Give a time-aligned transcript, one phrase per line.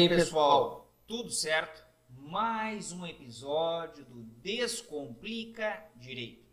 [0.00, 0.90] aí, pessoal?
[1.06, 1.84] Tudo certo?
[2.08, 6.48] Mais um episódio do Descomplica Direito.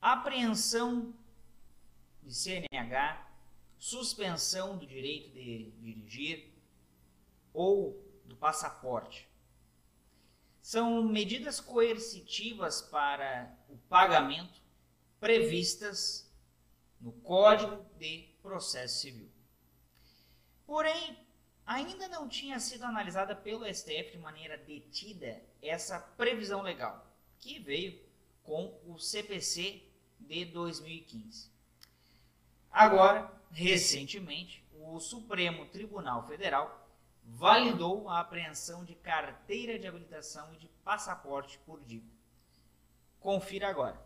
[0.00, 1.14] Apreensão
[2.22, 3.30] de CNH,
[3.78, 6.54] suspensão do direito de dirigir
[7.52, 9.28] ou do passaporte.
[10.62, 14.62] São medidas coercitivas para o pagamento
[15.20, 16.32] previstas
[16.98, 19.30] no Código de Processo Civil.
[20.64, 21.21] Porém,
[21.66, 27.06] ainda não tinha sido analisada pelo STF de maneira detida essa previsão legal,
[27.38, 28.00] que veio
[28.42, 29.82] com o CPC
[30.18, 31.50] de 2015.
[32.70, 36.88] Agora, recentemente, o Supremo Tribunal Federal
[37.24, 42.12] validou a apreensão de carteira de habilitação e de passaporte por dívida.
[43.20, 44.00] Confira agora.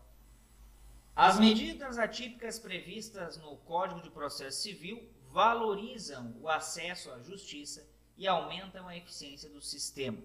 [1.15, 8.27] As medidas atípicas previstas no Código de Processo Civil valorizam o acesso à justiça e
[8.27, 10.21] aumentam a eficiência do sistema.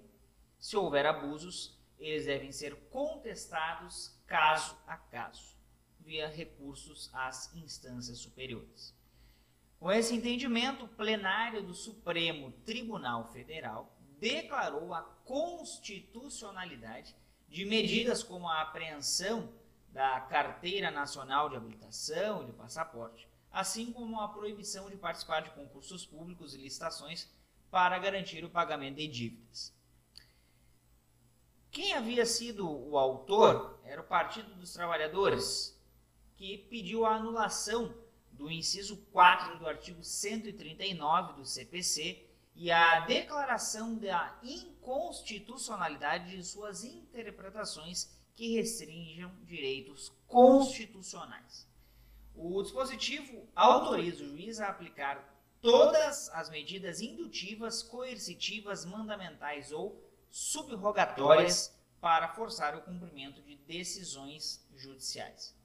[0.59, 5.56] Se houver abusos, eles devem ser contestados caso a caso,
[6.00, 8.94] via recursos às instâncias superiores.
[9.78, 17.16] Com esse entendimento, o plenário do Supremo Tribunal Federal declarou a constitucionalidade
[17.48, 19.53] de medidas como a apreensão
[19.89, 25.50] da Carteira Nacional de Habilitação e de Passaporte, assim como a proibição de participar de
[25.50, 27.28] concursos públicos e licitações
[27.70, 29.75] para garantir o pagamento de dívidas.
[31.70, 35.78] Quem havia sido o autor era o Partido dos Trabalhadores,
[36.36, 37.94] que pediu a anulação
[38.31, 46.84] do inciso 4 do artigo 139 do CPC e a declaração da inconstitucionalidade de suas
[46.84, 51.66] interpretações que restringam direitos constitucionais.
[52.34, 61.78] O dispositivo autoriza o juiz a aplicar todas as medidas indutivas, coercitivas, mandamentais ou subrogatórias
[62.00, 65.56] para forçar o cumprimento de decisões judiciais.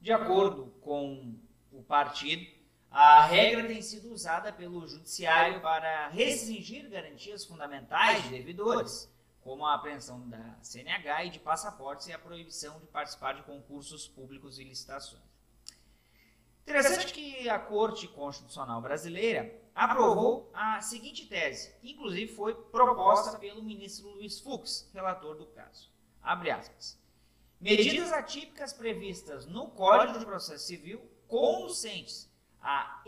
[0.00, 1.38] De acordo com
[1.70, 2.46] o partido,
[2.90, 9.74] a regra tem sido usada pelo judiciário para restringir garantias fundamentais de devedores, como a
[9.74, 14.64] apreensão da CNH e de passaportes e a proibição de participar de concursos públicos e
[14.64, 15.33] licitações.
[16.66, 23.62] Interessante que a Corte Constitucional Brasileira aprovou a seguinte tese, que inclusive foi proposta pelo
[23.62, 25.92] ministro Luiz Fux, relator do caso.
[26.22, 26.98] Abre aspas.
[27.60, 32.30] Medidas atípicas previstas no Código de Processo Civil conducentes
[32.60, 33.02] à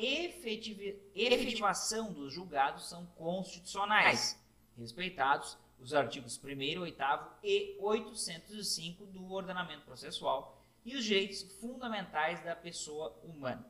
[1.15, 4.39] efetivação dos julgados são constitucionais,
[4.77, 7.03] respeitados os artigos 1 8
[7.43, 13.69] e 805 do ordenamento processual e os direitos fundamentais da pessoa humana.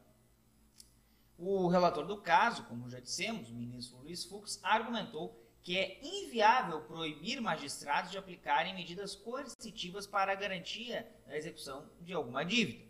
[1.39, 6.83] O relator do caso, como já dissemos, o ministro Luiz Fux, argumentou que é inviável
[6.83, 12.87] proibir magistrados de aplicarem medidas coercitivas para a garantia da execução de alguma dívida.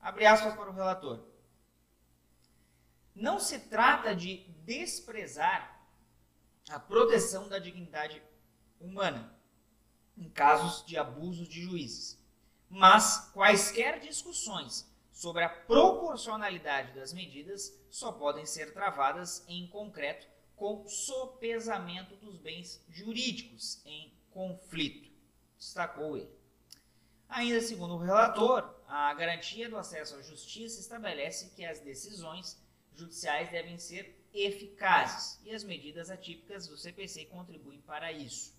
[0.00, 1.24] Abre aspas para o relator.
[3.14, 5.86] Não se trata de desprezar
[6.68, 8.20] a proteção da dignidade
[8.80, 9.32] humana
[10.18, 12.21] em casos de abusos de juízes
[12.72, 20.88] mas quaisquer discussões sobre a proporcionalidade das medidas só podem ser travadas em concreto com
[20.88, 25.10] sopesamento dos bens jurídicos em conflito,
[25.58, 26.34] destacou ele.
[27.28, 32.58] Ainda segundo o relator, a garantia do acesso à justiça estabelece que as decisões
[32.94, 38.56] judiciais devem ser eficazes e as medidas atípicas do CPC contribuem para isso.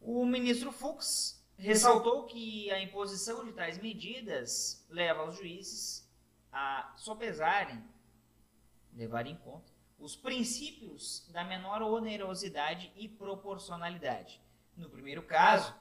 [0.00, 6.08] O ministro Fux ressaltou que a imposição de tais medidas leva os juízes
[6.52, 7.82] a sopesarem,
[8.94, 14.40] levar em conta, os princípios da menor onerosidade e proporcionalidade.
[14.76, 15.74] No primeiro caso,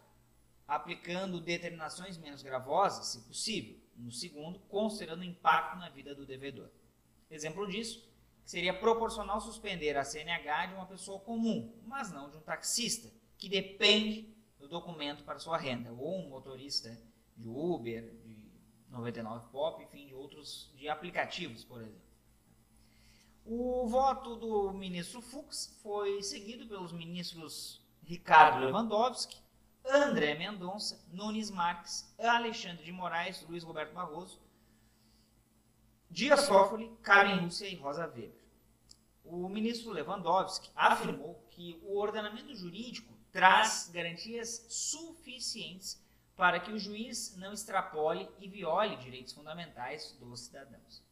[0.68, 3.78] aplicando determinações menos gravosas, se possível.
[3.98, 6.70] No segundo, considerando o impacto na vida do devedor.
[7.30, 8.10] Exemplo disso
[8.44, 13.50] seria proporcional suspender a CNH de uma pessoa comum, mas não de um taxista, que
[13.50, 14.35] depende
[14.66, 16.98] do documento para sua renda, ou um motorista
[17.38, 18.52] de Uber, de
[18.90, 22.02] 99 Pop, enfim, de outros, de aplicativos, por exemplo.
[23.46, 29.38] O voto do ministro Fux foi seguido pelos ministros Ricardo Lewandowski,
[29.88, 34.42] André Mendonça, Nunes Marques, Alexandre de Moraes, Luiz Roberto Barroso,
[36.10, 38.34] Dias Toffoli, Karen Lúcia e Rosa Weber.
[39.24, 46.02] O ministro Lewandowski afirmou que o ordenamento jurídico traz garantias suficientes
[46.38, 51.04] para que o juiz não extrapole e viole direitos fundamentais dos cidadãos.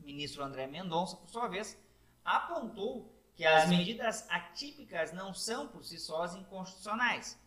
[0.00, 1.78] O ministro André Mendonça, por sua vez,
[2.24, 7.38] apontou que as medidas atípicas não são por si sós inconstitucionais.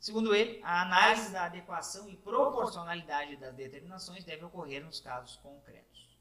[0.00, 6.16] Segundo ele, a análise da adequação e proporcionalidade das determinações deve ocorrer nos casos concretos.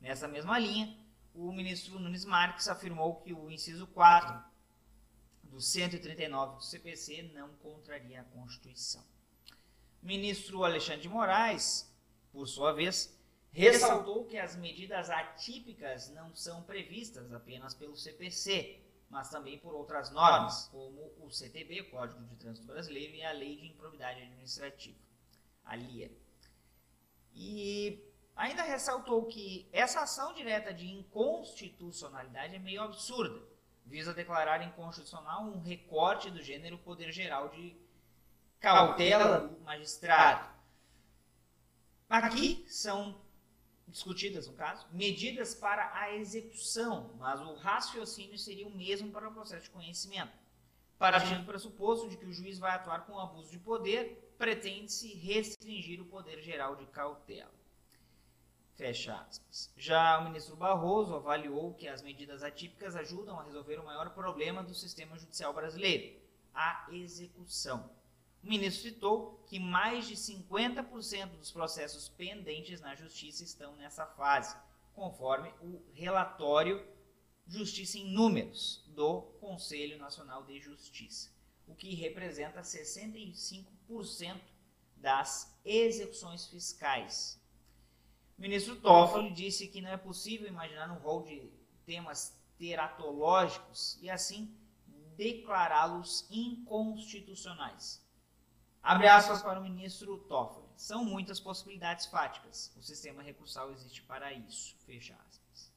[0.00, 0.96] Nessa mesma linha,
[1.34, 4.51] o ministro Nunes Marques afirmou que o inciso 4
[5.52, 9.04] do 139 do CPC não contraria a Constituição.
[10.02, 11.94] O ministro Alexandre de Moraes,
[12.32, 13.14] por sua vez,
[13.52, 20.10] ressaltou que as medidas atípicas não são previstas apenas pelo CPC, mas também por outras
[20.10, 24.98] normas, como o CTB, Código de Trânsito Brasileiro, e a Lei de Improbidade Administrativa,
[25.66, 26.10] a LIA.
[27.34, 28.02] E
[28.34, 33.51] ainda ressaltou que essa ação direta de inconstitucionalidade é meio absurda,
[33.84, 37.76] visa declarar inconstitucional um recorte do gênero poder geral de
[38.60, 40.48] cautela do magistrado.
[42.08, 43.20] Aqui são
[43.88, 49.32] discutidas, no caso, medidas para a execução, mas o raciocínio seria o mesmo para o
[49.32, 50.32] processo de conhecimento.
[50.98, 56.00] Partindo do pressuposto de que o juiz vai atuar com abuso de poder, pretende-se restringir
[56.00, 57.52] o poder geral de cautela.
[58.74, 59.72] Fecha aspas.
[59.76, 64.62] Já o ministro Barroso avaliou que as medidas atípicas ajudam a resolver o maior problema
[64.62, 66.18] do sistema judicial brasileiro,
[66.54, 67.90] a execução.
[68.42, 74.56] O ministro citou que mais de 50% dos processos pendentes na justiça estão nessa fase,
[74.94, 76.84] conforme o relatório
[77.46, 81.30] Justiça em Números do Conselho Nacional de Justiça,
[81.66, 84.40] o que representa 65%
[84.96, 87.41] das execuções fiscais.
[88.38, 91.52] O ministro Toffoli disse que não é possível imaginar um rol de
[91.84, 94.54] temas teratológicos e assim
[95.16, 98.02] declará-los inconstitucionais.
[98.82, 100.66] Abre aspas para o ministro Toffoli.
[100.76, 102.74] São muitas possibilidades fáticas.
[102.76, 104.76] O sistema recursal existe para isso.
[104.84, 105.72] Fecha aspas.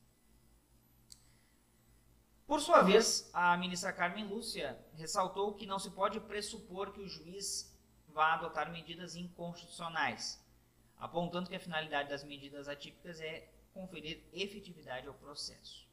[2.47, 7.07] Por sua vez, a ministra Carmen Lúcia ressaltou que não se pode pressupor que o
[7.07, 7.75] juiz
[8.07, 10.43] vá adotar medidas inconstitucionais,
[10.97, 15.86] apontando que a finalidade das medidas atípicas é conferir efetividade ao processo.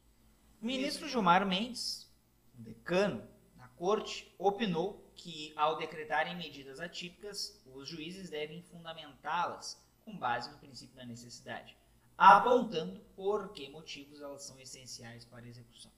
[0.61, 2.09] O ministro Gilmar Mendes,
[2.53, 3.27] decano
[3.57, 10.57] da corte, opinou que, ao decretarem medidas atípicas, os juízes devem fundamentá-las com base no
[10.57, 11.77] princípio da necessidade,
[12.17, 15.91] apontando por que motivos elas são essenciais para a execução.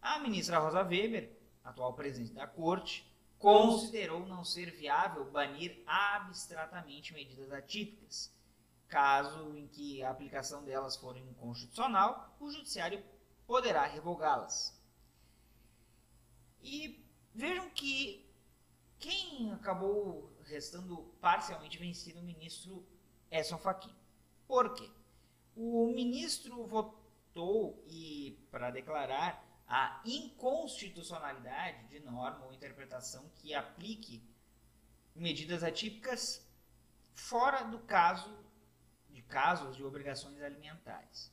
[0.00, 1.30] A ministra Rosa Weber,
[1.62, 3.09] atual presidente da Corte,
[3.40, 8.32] considerou não ser viável banir abstratamente medidas atípicas.
[8.86, 13.02] Caso em que a aplicação delas for inconstitucional, o judiciário
[13.46, 14.80] poderá revogá-las.
[16.62, 17.00] E
[17.34, 18.28] Vejam que
[18.98, 22.84] quem acabou restando parcialmente vencido o ministro
[23.30, 23.94] Edson Fachin.
[24.46, 24.90] Por quê?
[25.56, 34.20] O ministro votou e para declarar a inconstitucionalidade de norma ou interpretação que aplique
[35.14, 36.44] medidas atípicas
[37.14, 38.36] fora do caso
[39.10, 41.32] de casos de obrigações alimentares.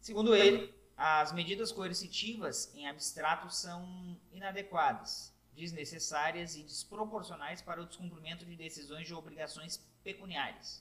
[0.00, 8.46] Segundo ele, as medidas coercitivas em abstrato são inadequadas, desnecessárias e desproporcionais para o descumprimento
[8.46, 10.80] de decisões de obrigações pecuniárias.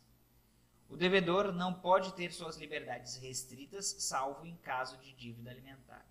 [0.88, 6.06] O devedor não pode ter suas liberdades restritas, salvo em caso de dívida alimentar.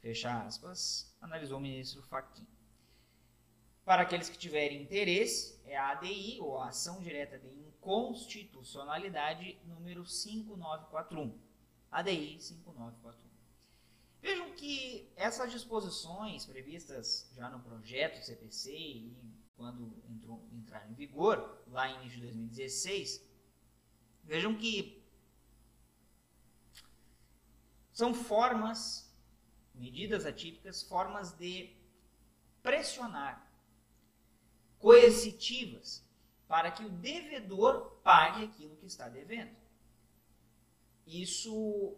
[0.00, 2.46] Fecha aspas, analisou o ministro Fachin.
[3.84, 10.04] Para aqueles que tiverem interesse, é a ADI, ou a Ação Direta de Inconstitucionalidade, número
[10.04, 11.38] 5941
[11.90, 13.26] ADI 5941.
[14.20, 19.16] Vejam que essas disposições previstas já no projeto CPC e
[19.56, 23.24] quando entrou, em vigor, lá em início de 2016,
[24.24, 25.02] vejam que
[27.92, 29.05] são formas,
[29.76, 31.76] medidas atípicas, formas de
[32.62, 33.50] pressionar,
[34.78, 36.04] coercitivas,
[36.48, 39.56] para que o devedor pague aquilo que está devendo.
[41.06, 41.96] Isso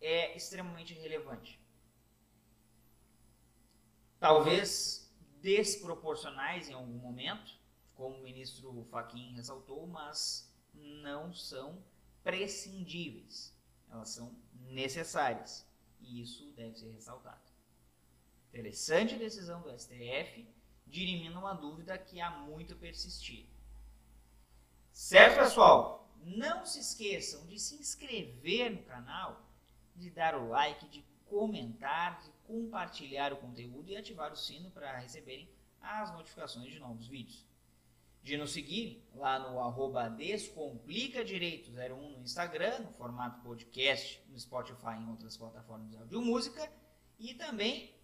[0.00, 1.60] é extremamente relevante.
[4.18, 7.56] Talvez desproporcionais em algum momento,
[7.94, 11.82] como o ministro Fachin ressaltou, mas não são
[12.22, 13.56] prescindíveis.
[13.90, 15.67] Elas são necessárias.
[16.00, 17.40] E isso deve ser ressaltado.
[18.48, 20.46] Interessante decisão do STF,
[20.86, 23.46] dirimindo uma dúvida que há muito persistir.
[24.90, 26.10] Certo, pessoal?
[26.24, 29.42] Não se esqueçam de se inscrever no canal,
[29.94, 34.98] de dar o like, de comentar, de compartilhar o conteúdo e ativar o sino para
[34.98, 35.48] receberem
[35.80, 37.46] as notificações de novos vídeos.
[38.22, 44.38] De nos seguir lá no arroba Descomplica Direito 01 no Instagram, no formato podcast, no
[44.38, 46.70] Spotify e em outras plataformas de áudio música,
[47.18, 47.94] e também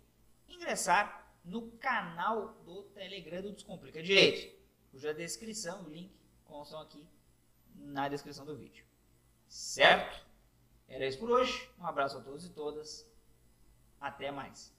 [0.49, 4.55] ingressar no canal do Telegram do Descomplica Direito,
[4.91, 6.13] cuja descrição o link
[6.45, 7.07] constam aqui
[7.75, 8.85] na descrição do vídeo.
[9.49, 10.25] Certo?
[10.89, 11.71] Era isso por hoje.
[11.79, 13.07] Um abraço a todos e todas.
[14.01, 14.73] Até mais.